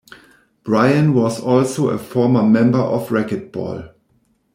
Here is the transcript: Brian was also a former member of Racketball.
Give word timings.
Brian 0.63 1.13
was 1.13 1.39
also 1.39 1.89
a 1.89 1.97
former 1.99 2.41
member 2.41 2.79
of 2.79 3.09
Racketball. 3.11 3.93